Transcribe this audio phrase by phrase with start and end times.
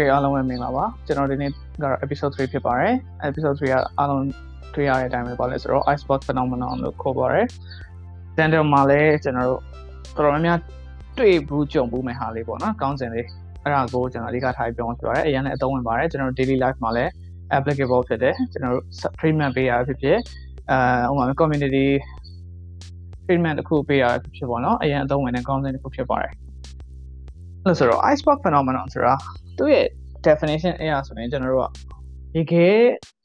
[0.00, 2.94] Okay အားလုံးပဲမင်္ဂလာပါကျွန်တော်ဒီနေ့ကတော့ episode 3ဖြစ်ပါတယ်
[3.28, 4.24] episode 3ကအားလုံး
[4.74, 7.46] တွေ့ရတဲ့အတိုင်းပဲပါလဲဆိုတော့ iceberg phenomenon လို့ခေါ်ပါတယ်
[8.32, 9.60] standard မှာလည်းကျွန်တော်တို့
[10.16, 10.58] တော်တော်များများ
[11.18, 13.26] တွေ့ဘူးကြုံဘူးမယ်ဟာလေးပေါ့နော်ကောင်းစင်လေး
[13.62, 17.10] အဲ့ဒါကိုကျွန်တော်အဓိကထားပြောပြပါတယ်အရင်လည်းအသုံးဝင်ပါတယ်ကျွန်တော်တို့ daily life မှာလည်း
[17.56, 18.84] applicable ဖြစ်တယ်ကျွန်တော်တို့
[19.18, 20.18] treatment ပေးရဖြစ်ဖြစ်
[20.70, 21.86] အဲဥပမာ community
[23.26, 26.32] treatment တစ်ခုပေးရဖြစ်ဖြစ်ပေါ့နော်အရင်အသုံးဝင်တဲ့ကောင်းစင်တစ်ခုဖြစ်ပါတယ်
[27.64, 29.14] လို့ဆိုတော့ iceberg phenomenon ဆိုတာ
[29.60, 29.86] သူ့ရဲ့
[30.26, 31.70] definition အရာဆိုရင်ကျွန်တော်တို့က
[32.36, 32.66] ရေခဲ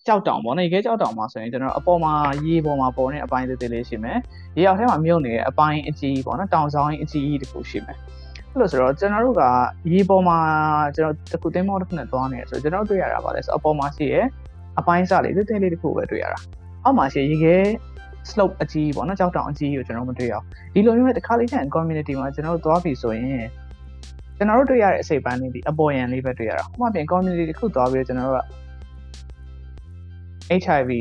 [0.08, 2.14] ကြောက်တောင်ပေါ့နော်ရေခဲကြောက်တောင်မှာဆိုရင်ကျွန်တော်အပေါ်မှာ
[2.46, 4.18] ရေပေါ်မှာပေါ်နေအပိုင်းသေးသေးလေးရှိမယ်
[4.58, 7.98] ရေအောက်ထဲမှာမြုပ်နေတဲ့အပိုင်းအကြီးပေါ့နော်တောင်ဆောင်အကြီးကြီးတစ်ခုရှိမယ်
[8.52, 9.44] အဲ့လိုဆိုတော့ကျွန်တော်တို့က
[9.92, 10.38] ရေပေါ်မှာ
[10.96, 14.26] ကျွန်တော်တစ်ခုတင်းမောတစ်ခုနဲ့သွားနေတယ်ဆိုတော့ကျွန်တော်တွေ့ရတာပါလဲဆိုအပေါ်မှာရှိရဲ့
[14.80, 16.40] အပိုင်းစားလေးသေးသေးလေးတစ်ခုပဲတွေ့ရတာ
[16.84, 17.56] အောက်မှာရှိရေခဲ
[18.30, 23.46] slope အကြီးပေါ့နော်ကြောက်တောင်အကြီးကိုကျွန်တော်မတွေ့ရအောင်ဒီလိုမျိုးတစ်ခါလေးကျရင် community မှာကျွန်တော်တို့သွားပြီဆိုရင်
[24.38, 28.44] ကျွန်တော်တို့တွေ့ရတဲ့အစိပ်ပန်းလေးဒီအပေါ်ယံလေးပဲတွေ့ရတာဟိုမှာပြင် community တစ်ခုသွားပြီးကျွန်တော်တို့က
[30.64, 30.92] HIV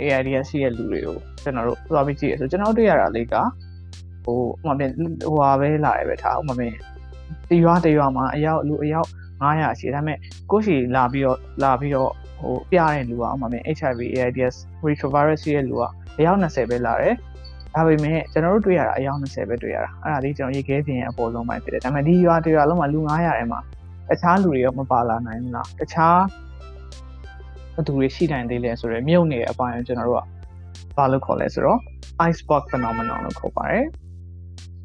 [0.00, 3.34] AIDS ရှိတဲ့လူတွေကိုကျွန်တော်တို့သွားပြီးကြည့်ရဆိုကျွန်တော်တို့တွေ့ရတာလေးက
[4.24, 4.90] ဟိုဟိုမှာပြင်
[5.26, 6.72] ဟိုဟာပဲလာရပဲထားဟိုမှာပြင်
[7.50, 9.08] တရွာတရွာမှာအယောက်လူအယောက်
[9.42, 10.18] 900ရှိဒါပေမဲ့
[10.50, 12.10] ကိုရှိလာပြီးတော့လာပြီးတော့
[12.40, 15.82] ဟိုပြတဲ့လူကဟိုမှာပြင် HIV AIDS retrovirus ရှိတဲ့လူက
[16.18, 17.14] အယောက်20ပဲလာတယ်
[17.76, 23.60] ဒါပေမဲ့ကျွန်တော်တို့တွေ့ရတာအယောက်20ပဲတွေ့ရတာအဲ့ဒါလေးကျွန်တော်ရေခဲပြင်ရဲ့အပေါ်ဆုံးပိုင်းဖြစ်တယ်ဒါပေမဲ့ဒီရွာတရွာလုံးမှာလူ900ထဲမှာ
[24.08, 26.18] တခြားလူတွေရောမပါလာနိုင်ဘူးလားတခြား
[27.74, 30.24] ဘသူတွေရှိနိုင်သေးလဲဆိုတော့မြုပ်နေတဲ့အပိုင်းကိုကျွန်တော်တို့က
[30.96, 31.80] ဘာလို့ခေါ်လဲဆိုတော့
[32.28, 33.86] iceberg phenomenon လို့ခေါ်ပါတယ်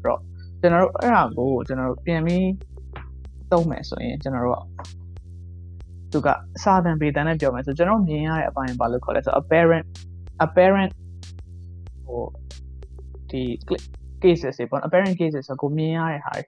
[0.02, 0.20] ုတော့
[0.60, 2.46] ကျွန်တော်တို့အဲ့ဒါကိုကျွန်တော်တို့ပြန်ပြီး
[3.52, 4.62] သုံးမယ်ဆိုရင်ကျွန်တော်တို့က
[6.12, 6.28] သူက
[6.62, 9.84] စာတန်ပေတန်နဲ့ပြောမယ်ဆိုကျွန်တော်မြင်ရတဲ့အပိုင်းဘာလို့ခေါ်လဲဆိုတော့ apparent
[10.44, 10.92] apparent
[12.06, 12.22] ဟို
[13.32, 13.42] ဒီ
[14.22, 16.44] cases တွေပေါ့ apparent cases ဆိုကိုမြင်ရတဲ့ဟာတွေ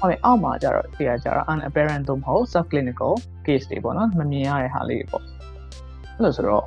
[0.00, 3.12] ဟုတ်ပြီအောက်မှာကျတော့တရားကြတော့ unapparent သို့မဟုတ် subclinical
[3.46, 5.24] case တွေပေါ့နော်မမြင်ရတဲ့ဟာလေးတွေပေါ့
[6.14, 6.64] အဲ့လိုဆိုတော့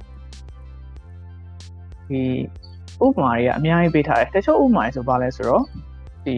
[2.10, 2.22] ဒီ
[3.06, 5.64] ဥပမာတွေကအများကြီးပေးထားတယ်တချို့ဥပမာတွေဆိုပါလဲဆိုတော့
[6.26, 6.38] ဒီ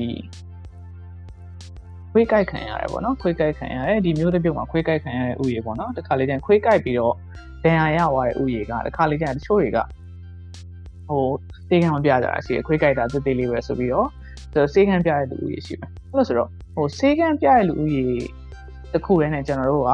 [2.11, 7.13] ခွေးကြိုက်ခံရတယ်ပေါ့နော်ခွေးကြိုက်ခံရတယ်ဒီမျိုးတစ်ပြုတ်မှာခွေးကြိုက်ခံရတဲ့ဥယေပေါ့နော်တခါလေးကျရင်ခွေးကြိုက်ပြီးတော့
[7.63, 9.77] ဒဏ်ရာရသွားတဲ့ဥယေကတခါလေးကျရင်တချို့တွေက
[11.07, 11.25] ဟို
[11.69, 14.07] စေကံမပြကြတာရှိရခွေးကြိုက်တာသေးသေးလေးပဲဆိုပြီးတော့
[14.73, 18.05] စေကံပြတဲ့လူဥယေရှိမယ်အဲ့လိုဆိုတော့ဟိုစေကံပြတဲ့လူဥယေ
[18.93, 19.91] တစ်ခုတည်းနဲ့ကျွန်တော်တို့က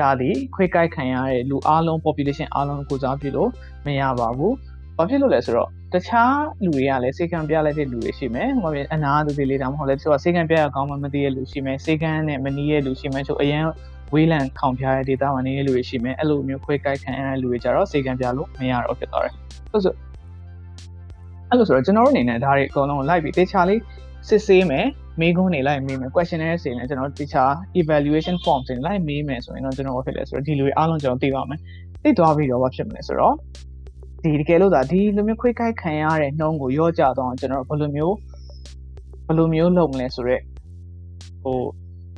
[0.00, 3.50] ဒါဒီခွေးကြိုက်ခံရတဲ့လူအားလုံး population အားလုံးကိုစားပြလို့
[3.86, 4.54] မရပါဘူး
[4.96, 13.64] ဘာဖြစ်လို့လဲဆိုတော့တခြားလူတွေကလည်းစေကံပြလိုက်တဲ့လူတွေရှိမယ်။ဟိုပြင်အနာသူတွေလေးတောင်မဟုတ်လဲသူကစေကံပြရကောင်းမှမသိတဲ့လူရှိမယ်။စေကံနဲ့မနီးတဲ့လူရှိမယ်ဆိုအရင်
[14.12, 19.34] ဝေးလံခေါင်ပြရတဲ့ဒေတာမှာနေတဲ့လူတွေရှိမယ်။အဲ့လိုမျိုးခွဲကြိုက်ခံရတဲ့လူတွေကြတော့စေကံပြလို့မရတော့ဖြစ်သွားတယ်။
[19.70, 19.92] ဆိုဆို
[21.50, 23.80] အဲ့လိုဆိုတော့ကျွန်တော်တို့အနေနဲ့ဒါတွေအကုန်လုံးလိုက်ပြီးတေချာလေး
[24.28, 24.86] စစ်ဆေးမယ်
[25.20, 27.44] မေးခွန်းတွေလိုက်မေးမယ် questionnaire တွေနဲ့ကျွန်တော်တေချာ
[27.80, 31.60] evaluation form တွေလိုက်မေးမယ်ဆိုရင်တော့ကျွန်တော်ဘာဖြစ်လဲဆိုတော့ဒီလူတွေအားလုံးကျွန်တော်သိပါမယ်။
[32.02, 33.34] သိသွားပြီးတော့ဘာဖြစ်မလဲဆိုတော့
[34.22, 38.14] ဒီတကယ်လို့ဒါဒီလိုမျိုးခွေးကိုက်ခံရတဲ့နှုံးကိုရောကြတော့ကျွန်တော်ဘယ်လိုမျိုး
[39.26, 40.42] ဘယ်လိုမျိုးလုပ်မလဲဆိုတော့
[41.44, 41.58] ဟို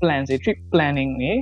[0.00, 1.32] plan တွေ trip planning တွေ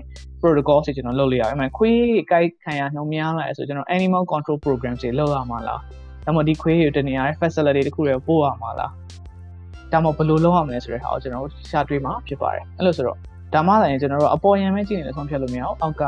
[0.41, 2.00] protocol တွေကျွန်တော်လုပ်လို့ရတယ်။အမှခွေး
[2.32, 5.82] ကိုက်ခံရနှုံးများလာဆိုကျွန်တော် animal control program တွေလုပ်ရမှာလား။
[6.26, 8.91] ဒါမှမဟုတ်ဒီခွေးတွေတနေရာတဲ့ facility တခုတွေပို့ရမှာလား။
[9.92, 13.19] ဒါမှမဟုတ်ဘယ်လိုလုပ်ရမလဲဆိုတဲ့ဟာကိုကျွန်တော်ရှာတွေ့မှာဖြစ်ပါတယ်။အဲ့လိုဆိုတော့
[13.54, 16.03] ဒါမှလည်းကျွန်တော်တို့အပေါ်ယံပဲကြည့်နေလို့ဆုံးဖြတ်လို့မရအောင်အောက်က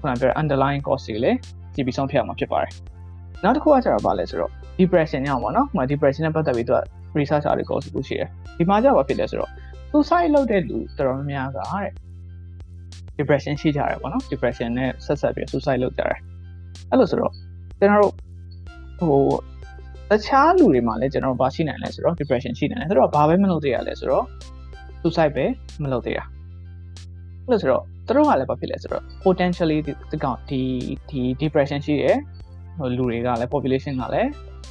[0.00, 1.38] ခုနပြော underlying cost တွေလည်း
[1.74, 2.70] ကြည့်ပြီးဆုံးဖြတ်ရမှာဖြစ်ပါတယ်။
[3.44, 4.50] နောက်တစ်ခုကကျတော့ဗာလဲဆိုတော့
[4.80, 6.80] depression ညောင်းပေါ့နော်။ဟို depression နဲ့ပတ်သက်ပြီးသူက
[7.18, 8.28] research article စုရှိတယ်။
[8.58, 9.50] ဒီမှာကျတော့ဖြစ်လဲဆိုတော့
[9.90, 11.92] suicide လုပ်တဲ့လူတော်တော်များများကတဲ့
[13.18, 16.18] depression ရှိကြတယ်ပေါ့နော်။ depression နဲ့ဆက်ဆက်ပြီး suicide လုပ်ကြတယ်။
[16.90, 17.32] အဲ့လိုဆိုတော့
[17.78, 18.14] ကျွန်တော်တို့
[18.98, 19.22] ဟို
[20.10, 24.24] တခြားလူတွေမှာလည်းကျွန်တော်တို့ဘာရှိနိုင်လဲဆိုတော့ depression ရှိနိုင်တယ်။ဆိုတော့ဘာပဲမလုပ်သေးရလဲဆိုတော့
[25.02, 25.44] suicide ပဲ
[25.82, 26.18] မလုပ်သေးရ။
[27.44, 29.78] အဲ့လိုဆိုတော့သူတို့ကလည်းဘာဖြစ်လဲဆိုတော့ potentially
[30.10, 30.60] ဒီကောင်ဒီ
[31.10, 32.16] ဒီ depression ရှိရယ်
[32.78, 34.30] ဟိုလူတွေကလည်း population ကလည်း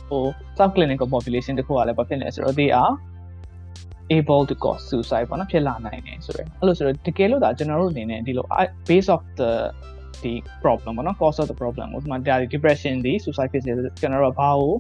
[0.10, 0.24] ဟို
[0.58, 2.94] subclinical population တခုကလည်းဘာဖြစ်လဲဆိုတော့ they are
[4.18, 8.46] able to cause suicide ပေါ့နော်ဖြစ်လာနိုင်တယ်ဆိုရယ်အဲ့လိုဆိုတော့တကယ်လို့ဒါကျွန်တော်တို့အနေနဲ့ဒီလို
[8.88, 9.52] base of the
[10.24, 10.34] ဒီ
[10.64, 13.72] problem ပေါ့နော် cause of the problem ဥပမာဒါ depression ဒီ suicide ဖြစ်စေ
[14.02, 14.74] ကျွန်တော်တို့ဘာကို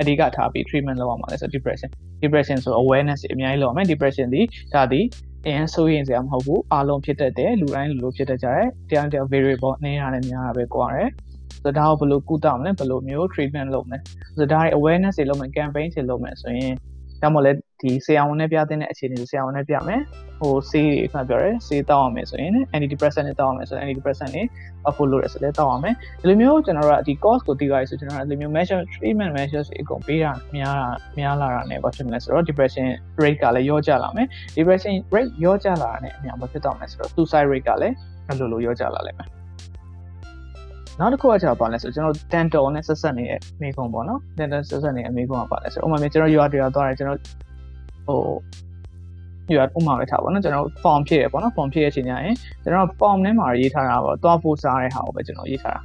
[0.00, 1.90] အဓိကထားပြီး treatment လုပ်ရမှာလဲဆို depression
[2.22, 4.42] depression ဆို awareness အများကြီးလုပ်ရမယ် depression ဒီ
[4.74, 5.00] ဒါဒီ
[5.46, 11.08] အရင်ဆိုရင်စရာမဟုတ်ဘူးအားလုံးဖြစ်တတ်တယ်လူတိုင်းလူလိုဖြစ်တတ်ကြတယ်တရားတရား variable နေရတယ်များတာပဲကွာတယ်
[11.62, 13.98] ဆိုတော့ဒါကိုဘယ်လိုကုသမလဲဘယ်လိုမျိုး treatment လုပ်မလဲ
[14.36, 16.74] ဆိုတော့ဒါတွေ awareness တွေလုပ်မယ် campaign တွေလုပ်မယ်ဆိုရင်
[17.22, 20.00] ဒါမှမဟုတ်လဲဒီဆရာဝန်နဲ့ပြတဲ့အခြေအနေကိုဆရာဝန်နဲ့ပြမယ်
[20.40, 24.42] ဟိုဆေးတွေခဏပြောရဲဆေးတောက်အောင်မယ်ဆိုရင် antidepressant တွေတောက်အောင်မယ်ဆိုရင် antidepressant တွေ
[24.88, 30.88] အဖို့လို့ရဆိုလဲတောက်အောင်မယ်ဒီလိုမျိုးကျွန်တော်တို့ကဒီ course ကိုသိသွားပြီဆိုကျွန်တော်တို့ဒီလိုမျိုး measure treatment measures တွေအကုန်ပေးတာများတာ
[31.18, 32.86] များလာတာ ਨੇ ဘာဖြစ်မလဲဆိုတော့ depression
[33.22, 34.26] rate ကလည်းရောကျလာမယ်
[34.56, 37.94] depression rate ရောကျလာတာ ਨੇ အများဘာဖြစ်တော့မလဲဆိုတော့ suicide rate ကလည်း
[38.28, 39.41] အဲ့လိုလိုရောကျလာလိမ့်မယ်
[41.00, 47.18] နောက်တစ်ခုကကျတော့ပါလဲဆိုကျွန်တော် dental နဲ့ဆက်ဆက်နေတဲ့မိကုံပေါ့နော် dental ဆက်ဆက်နေတဲ့အမိကုံကပါလဲဆိုဥပမာကျွန်တော်ရွာတရွာသွားတယ်ကျွန်တော်
[48.06, 55.80] ဟိုရွာဥပမာလိုက်ထားပါတော့ကျွန်တော် form ဖြည့်ရပေါ့နော် form ဖြည့်ရချိန်ညရင်ကျွန်တော် form ထဲမှာရေးထားတာပေါ့သွားဖို့စားတဲ့ဟာကိုပဲကျွန်တော်ရေးထားတာ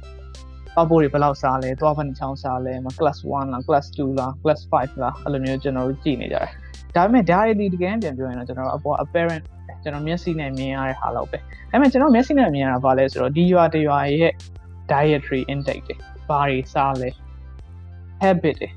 [0.74, 6.48] သွားဖို့တွေဘယ်လောက်စားလဲသွားဖန်ချောင်းစားလဲ class 1လား class 2လား class 5လားအဲ့လိုမျိုးကျွန်တော်တို့ကြည့်နေကြတယ်
[6.94, 9.42] ဒါပေမဲ့ diary တကယ်ပြန်ပြောရင်တော့ကျွန်တော်အပေါ် apparent
[9.82, 14.32] ကျွန်တော်မျက်စိနဲ့မြင်ရတဲ့ဟာလောက်ပဲဒါပေမဲ့ကျွန်တော်မျက်စိနဲ့မြင်ရတာဘာလဲဆိုတော့ဒီရွာတရွာရဲ့
[14.92, 15.96] dietary intake တွေ
[16.28, 17.08] ဘာတွေစားလဲ
[18.22, 18.70] habit တွေ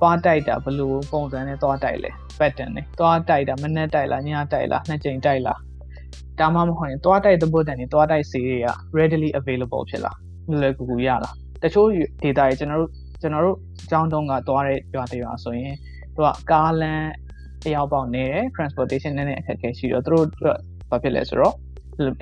[0.00, 5.58] သွားတိုက်တာဘယ်လိုပုံစံနဲ့သွားတိုက်လဲ pattern တွေသွားတိုက်တာမနေ့တိုက်လားညတိုက်လားနှစ်ချိန်တိုက်လား
[6.38, 8.68] ဒါမှမဟုတ်ရင်သွားတိုက်တဲ့ဘုဒ္ဓန်တွေသွားတိုက်စီတွေက
[8.98, 10.16] readily available ဖြစ်လား
[10.50, 11.88] လွယ်ကူကူရလားတချို့
[12.22, 15.74] data တွေကျွန်တော်တို့ကျွန်တော်တို့အကြောင်းတုံးကသွားတဲ့ရွာတရွာဆိုရင်
[16.14, 17.10] သူကကားလမ်း
[17.64, 20.26] တယောက်ပေါက်နေတယ် transportation နဲ့အခက်အခဲရှိတော့သူတို့
[20.90, 21.54] ဘာဖြစ်လဲဆိုတော့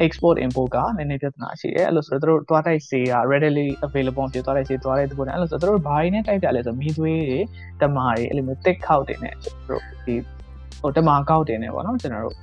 [0.05, 7.40] export import ကနည်းနည်းပြဿနာရှိတယ်အဲ့လိုဆိုတော့တို့တွားတိုက်စေက readily available ဖြစ်သွားတဲ့စေသွားတဲ့ဒီပုံနဲ့အဲ့လိုဆိုတော့တို့ဘာတွေနဲ့တိုက်ကြလဲဆိုမီးသွေးတွေ
[7.82, 9.34] တမာတွေအဲ့လိုမျိုး thick ခောက်တွေနဲ့
[9.69, 10.14] တို့ဒီ
[10.81, 12.37] ဟိုတမာကောက်တွေနဲ့ပေါ့နော်ကျွန်တော်တို့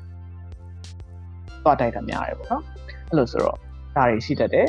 [1.63, 2.63] တွားတိုက်တာများတယ်ပေါ့နော်
[3.09, 3.57] အဲ့လိုဆိုတော့
[3.95, 4.68] ဒါတွေရှိတတ်တယ်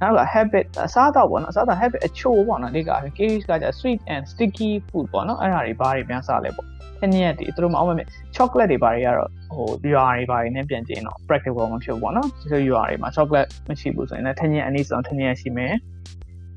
[0.00, 6.66] နောက်က habit အစားအသောက်ပေါ့နော်အစားအသောက် habit အချို့ပေါ့နော်ဒီက case ကကြ sweet and sticky food ပေါ့နော်အဲ့ဒါတွေဘာတွေများစားလဲပေါ့
[7.00, 8.06] တနည်းတည်းသူတို့မအောင်မဲ့
[8.36, 15.74] chocolate တွေဘာတွေကတော့ဟိုရွာတွေဘာတွေနဲ့ပြန်ကျင်တော့ practical မဖြစ်ဘူးပေါ့နော်ဒီလိုရွာတွေမှာ chocolate မရှိဘူးဆိုရင်လည်းထညက်အနည်းဆုံးထညက်ရှိမယ်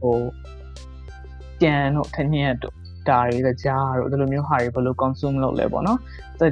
[0.02, 0.18] ဟို
[1.62, 2.54] ကြံတို့ထညက်
[3.08, 6.00] တို့ဒါတွေကြားတို့ဒီလိုမျိုးဟာတွေဘယ်လို consume လုပ်လဲပေါ့နော်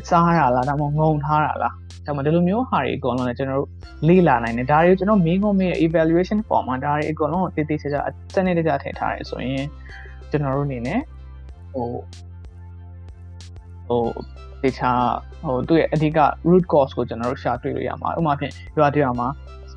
[0.09, 1.73] စားရလားဒါမှမဟုတ်ငုံထားတာလား
[2.05, 3.69] ဒါမှဒီလိုမျိုးဟာတွေအကုန်လုံးလည်းကျွန်တော်တို့
[4.07, 8.01] လေ့လာနိုင်တယ်ဒါတွေကိုကျွန်တော်မင်းကုန်းမေး evaluation form မှာဒါတွေအကုန်လုံးကိုတည်တည်ချာချာ
[8.33, 9.65] စနစ်တကျထည့်ထားရဲဆိုရင်
[10.31, 10.99] ကျွန်တော်တို့အနေနဲ့
[11.73, 11.87] ဟို
[13.87, 14.03] ဟို
[14.63, 15.01] တခြား
[15.45, 16.19] ဟိုသူ့ရဲ့အဓိက
[16.49, 19.27] root cause ကိုကျွန်တော်တို့ရှာတွေ့လို့ရမှာဥပမာဖြင့်ရွာတရွာမှာ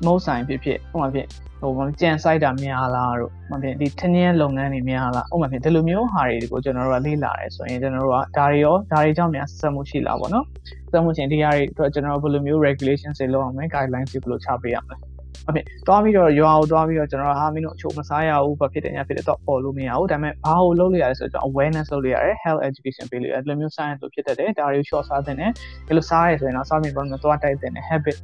[0.01, 1.27] smoke sign ဖြစ်ဖြစ်ဥပမာဖြင့်
[1.61, 10.45] ဟိုကြံစိုက်တာများလားတို့ဥပမာဖြင့်ဒီထင်းရင်းလုပ်ငန်းတွေများလားဥပမာဖြင့်ဒီလိုမျိုးဟာတွေကိုကျွန်တော်တို့ကလေ့လာရဲဆိုရင်ကျွန်တော်တို့ကဒါတွေရောဒါတွေကြောင့်များဆက်ဆက်မှုရှိလားပေါ့နော်
[10.91, 14.97] ဆက်မှုချင်းဒီဟာတွေအတွက်ကျွန်တော်တို့ဘယ်လိုမျိုး regulations တွေလုပ်အောင်လဲ guidelines တွေဘယ်လိုချပေးရမလဲ
[15.45, 25.51] ဟုတ်ပြီတွားပြီးတော့ရွာကိုတွားပြီးတော့ကျွန်တော်ဟာမင်းတို့အချို့မစားရဘူးဘာဖြစ်တယ်ညာဖြစ်တယ်တော့ပေါ်လို့မရဘူးဒါပေမဲ့ဘာကိုလုပ်လို့ရလဲဆိုတော့ awareness လုပ်လို့ရတယ် health education ပေးလို့ရတယ်ဒီလိုမျိုး science လို့ဖြစ်တတ်တယ်ဒါတွေကို short စားတဲ့နဲ့
[25.87, 28.17] ဒီလိုစားရဆိုရင်တော့စားမြင်ပုံနဲ့တွားတိုက်တဲ့နဲ့ habit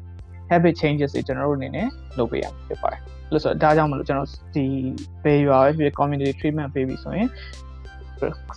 [0.49, 3.01] habit changes တွေကျွန်တော်တို့အနေနဲ့လုပ်ပေးရမှာဖြစ်ပါတယ်
[3.31, 4.65] လို့ဆိုတော့ဒါကြောင့်မလို့ကျွန်တော်ဒီ
[5.23, 7.29] ဘေးရွာပဲဖြစ် community treatment ပေးပြီးဆိုရင်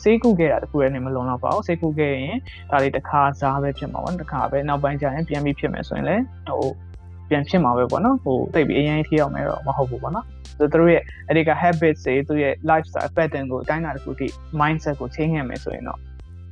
[0.02, 2.38] စေးကုခဲ့တာတခုလည်းနေမလုံတော့ပါဘူးစေးကုခဲ့ရင်
[2.70, 6.62] ဒါလေးတစ်ခါစားပဲဖြစ်မှာပေါ့တစ်ခါပဲနောက်ပိုင်းကျရင်ပြန်ပြီးဖြစ်မယ်ဆိုရင်လည်းဟို
[7.28, 10.26] ပြန်ဖြစ်မှာပဲပေါ့နော်ဟိုသိပြီးအရင်ထိရောက်မယ်တော့မဟုတ်ဘူးပေါ့နော်
[10.58, 14.26] ဆိုတော့သူတို့ရဲ့အဓိက habits တွေသူရဲ့ lifestyle pattern ကိုအတိုင်းအတာတစ်ခုထိ
[14.60, 15.98] mindset ကို change ရမယ်ဆိုရင်တော့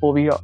[0.00, 0.43] ပို့ပြီးတော့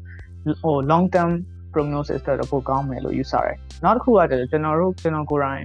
[0.62, 1.30] ဟို long term
[1.74, 5.64] prognosis တော့ပိုကောင်းမယ်လို့ယူဆတယ်နောက်တစ်ခုကကျွန်တော်တို့ကျွန်တော်ကိုယ်တိုင်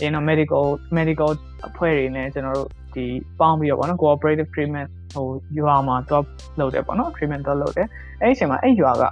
[0.00, 0.66] ဒီနော် medical
[0.98, 1.30] medical
[1.68, 3.04] အဖွဲ့တွေနဲ့ကျွန်တော်တို့ဒီ
[3.40, 5.26] ပေါင်းပြီးတော့ဗောနော် cooperative treatment ဟို
[5.58, 6.24] ရွာမှာတော့
[6.60, 7.86] လုပ်တယ်ဗောနော် treatment တော့လုပ်တယ်
[8.20, 9.04] အဲ့ဒီအချိန်မှာအဲ့ရွာက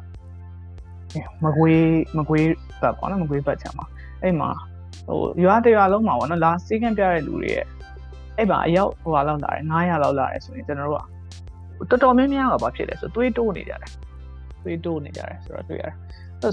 [1.44, 1.82] မကွေး
[2.16, 2.46] မကွေး
[2.80, 3.86] ဘက်ဗောနော်မကွေးဘက်ချမ်းမှာ
[4.22, 4.50] အဲ့မှာ
[5.06, 7.66] ဟိုရွာတရွာလုံးမှာဗောနော်လာစီးကင်းပြတဲ့လူတွေရဲ့
[8.36, 11.04] အဲ့မှာအယောက်ဟိုဟာလောက်လာတယ်900လောက်လာတယ်ဆိုရင်ကျွန်တော်တို့
[11.90, 13.90] ကတော်တော်များများကဘာဖြစ်လဲဆိုသွေးတိုးနေကြတယ်
[14.62, 15.94] သွေးတိုးနေကြတယ်ဆိုတော့တွေ့ရတယ်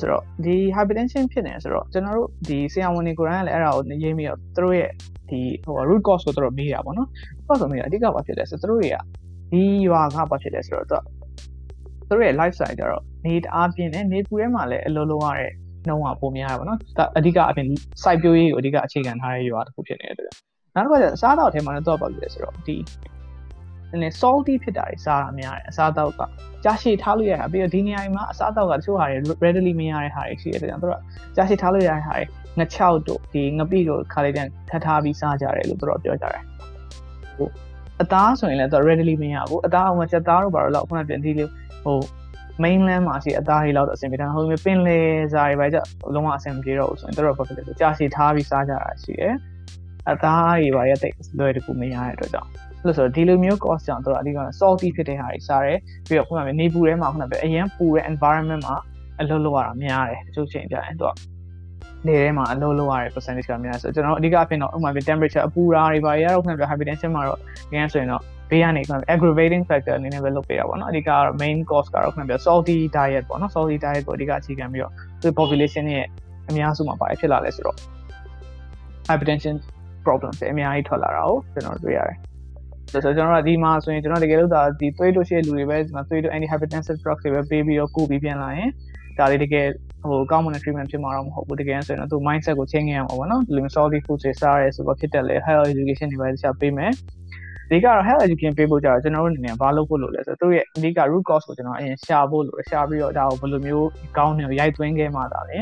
[0.02, 4.92] ဆိုတော့ဒီ hypertension ဖြစ်နေဆိုတော့ကျွန်တော်တို့ဒီဆရာဝန်တွေကိုယ်တိုင်ကလည်းအဲ့ဒါကိုရေးပြီးတော့သူတို့ရဲ့
[5.30, 7.08] ဒီဟို root cause ကိုသူတို့မေးတာပေါ့နော်။
[7.48, 8.98] cause ကိုမေးတာအဓိကဘာဖြစ်လဲဆိုတော့သူတို့တွေက
[9.52, 10.98] ဒီရွာကဘာဖြစ်လဲဆိုတော့သူ
[12.10, 15.52] တို့ရဲ့ lifestyle ကြတော့နေတအားပြင်းတယ်နေပူထဲမှာလည်းအလိုလိုရတဲ့
[15.88, 16.78] နှုံးကပုံများရပါတော့။
[17.18, 17.68] အဓိကအပြင်
[18.04, 20.34] site ပြိုးရေးကိုအဓိကအခြေခံထားတဲ့ရွာတစ်ခုဖြစ်နေတဲ့အတွက်
[20.76, 22.76] နောက်တစ်ခါကျအစားအသောက်ထဲမှာလည်းတော့ဘာဖြစ်လဲဆိုတော့ဒီ
[24.02, 26.22] နည်း salty ဖြစ်တာတွေစားတာများတယ်အစားအသောက်က
[26.64, 30.96] ကြာရှည်ထားလို့ရတာပြီးတော့ဒီနေရာမှာအစားအသောက်ကတချို့ဟာတွေ readily မရတဲ့ဟာတွေရှိတဲ့ကြောင့်တို့က
[31.36, 32.24] ကြာရှည်ထားလို့ရတဲ့ဟာတွေ
[32.60, 36.44] ငချောက်တို့ဒီငပိတို့ခါလေးတန်းထပ်ထားပြီးစားကြတယ်လို့တို့ပြောကြတယ်
[37.38, 37.48] ဟို
[38.02, 41.48] အသားဆိုရင်လည်းသူ readily မရဘူးအသားအောင်မချက်သားတို့ဘာလို့လောက်ခုနပြန်ဒီလို
[41.86, 41.98] ဟို
[42.64, 45.00] mainland မှာရှိအသားတွေလောက်အဆင်ပြေတယ်ဟိုပင်လေ
[45.34, 45.78] စားတွေပဲကြ
[46.14, 49.34] လုံးဝအဆင်ပြေတော့ဘူးဆိုရင်တို့ဘာဖြစ်လဲဆိုကြာရှည်ထားပြီးစားကြတာရှိတယ်
[50.12, 52.50] အသားတွေပါရတဲ့လွယ်တကူမရတဲ့အတွက်ကြောင့်
[52.86, 58.76] လို့ဆိုတော့ဒီလိုမျိုး cost ကြောင့်တို့အဓိက salty ဖြစ်တဲ့ဟာတွေစားတယ်ပြီးတော့ခုနကနေပူထဲမှာခုနပဲအရင်ပူတဲ့ environment မှာ
[59.20, 61.14] အလုပ်လုပ်ရတာများတယ်တချို့ချိန်ကျရင်တို့
[62.08, 67.40] နေထဲမှာအလုပ်လုပ်ရတဲ့ percentage ကများဆိုတော့ကျွန်တော်အဓိကအဖြစ်တော့ဥပမာပြ temperature အပူရာတွေပါရတော့ခုနပြ hypertension မှာတော့
[67.74, 76.08] ငန်းဆိုရင်တော့ဘေးကနေခုန aggravating factor အနေနဲ့ပဲလုပ်ပေးတာပေါ့နော်အဓိကတော့ main cause ကတော့ခုနပြ salty diet ပေါ့နော် salty diet ကိုအဓိကအခြေခံပြီးတော့ဒီ population ရဲ့
[76.50, 77.78] အများစုမှာပါဖြစ်လာလဲဆိုတော့
[79.10, 79.56] hypertension
[80.06, 82.18] problem တွေအများကြီးထွက်လာတာကိုကျွန်တော်တွေ့ရတယ်
[82.92, 88.70] ဆိုတော့ကျွန်တော်တို့ဒီမှာဆိုရင်ကျွန်တော်တကယ်လို့ဒါဒီသွေးလို့ရှိတဲ့လူတွေပဲဒီမှာသွေးလို့ anti hypertensive drugs တွေပဲပေးပြီးတော့ကုပြီးပြန်လာရင်
[89.18, 89.66] ဒါလေးတကယ်
[90.10, 96.92] ဟိုကောင်းမွန်တဲ့ treatment ဖြစ်မှာတော့မဟုတ်ဘူးတကယ်ဆိုရင်တော့သူ mindset ကို change ရမှာပေါ့နော်ဒီလို salty food တွေစားရဲဆိုတော့ဖြစ်တယ်လေ health education တွေပဲတခြားပေးမယ်
[97.70, 103.88] ဒီကတော့ health education ပေးဖို့ကြတော့ကျွန်တော်တို့အနေနဲ့ဘာလုပ်ဖို့လိုလဲဆိုတော့သူရဲ့အဓိက root cause ကိုကျွန်တော်အရင်ရှာဖို့လိုတယ်ရှာပြီးတော့ဒါကိုဘယ်လိုမျိုး
[104.18, 105.58] ကောင်းနေရိုက်သွင်းခဲ့မှသာလေ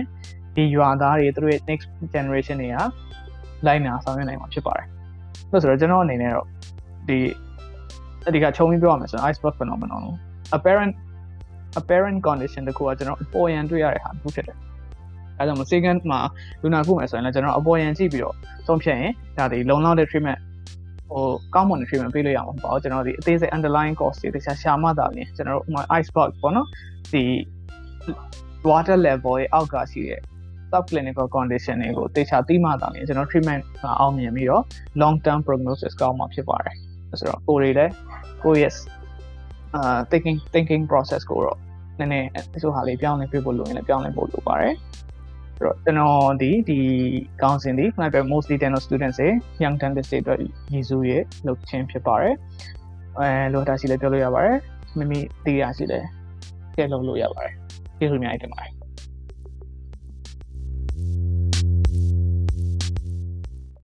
[0.55, 2.77] ဒီရွာသားတွေသူတို့ရဲ့ next generation တွေက
[3.65, 4.87] လိုက်နာဆောင်ရွက်နိုင်မှာဖြစ်ပါတယ်
[5.51, 6.47] လို့ဆိုတော့ကျွန်တော်အနေနဲ့တော့
[7.11, 7.19] ဒီ
[8.27, 10.17] အဓိကခြုံပြီးပြောရမယ်ဆိုရင် iceberg phenomenon လို့
[10.57, 10.93] apparent
[11.79, 14.57] apparent condition တခုကကျွန်တော်အပေါ်ယံတွေ့ရတဲ့ဟာတစ်ခုဖြစ်တယ်
[15.39, 16.19] အဲဒါကြောင့် second မှာ
[16.61, 18.35] လူနာခုမယ်ဆိုရင်လည်းကျွန်တော်အပေါ်ယံကြည့်ပြီးတော့
[18.67, 20.39] ဆုံးဖြတ်ရင်ဒါဒီလုံလောက်တဲ့ treatment
[21.11, 21.25] ဟို
[21.55, 26.67] ကောင်းမွန်တဲ့ treatment ပေးလို့ရမှာပေါ့ကျွန်တော်ဒီအသေးစိတ် underlying cause တွေတခြားရှာမှသာလျှင်ကျွန်တော်တို့ဥမာ iceberg ပေါ့နော်
[27.13, 27.23] ဒီ
[28.69, 30.21] water level ရဲ့အောက်ကရှိတဲ့
[30.71, 33.61] subclinical condition တွေကိုတေချာသိမှသာလျှင်ကျွန်တော် treatment
[33.99, 34.63] အောင်မြင်ပြီးတော့
[35.01, 36.77] long term prognosis ကောင်းမှာဖြစ်ပါတယ်
[37.19, 37.91] ဆိုတော့ကိုယ်တွေလည်း
[38.43, 38.73] ကိုယ့်ရဲ့
[39.75, 41.57] အာ thinking thinking process ကိုတော့
[41.99, 44.75] နည်းနည်းအဆိုဟာလေးပြောင်းလဲပြဖို့လိုရင်လည်းပြောင်းလဲဖို့လိုပါတယ်
[45.57, 46.79] ဆိုတော့ကျွန်တော်ဒီဒီ
[47.41, 49.29] ကောင်းစဉ်ဒီခဏပြ mostly dental students တွေ
[49.63, 50.39] young dentist တွေအတွက်
[50.73, 52.35] ရည်စူးရဲ့လုပ်ခြင်းဖြစ်ပါတယ်
[53.17, 54.57] အဲလိုတာရှိလည်းပြောလို့ရပါတယ်
[54.97, 56.07] မိမိသိရရှိလည်း
[56.75, 57.53] ကျဲလုပ်လို့ရပါတယ်
[57.97, 58.80] ကျေးဇူးအများကြီးတင်ပါတယ်